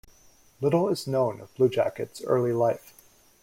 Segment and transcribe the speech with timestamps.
[0.61, 2.91] Little is known of Blue Jacket's early life.